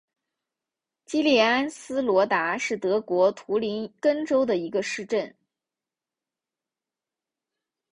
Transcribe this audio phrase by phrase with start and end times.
[1.05, 5.35] 基利安斯罗达是德国图林根州的一个市镇。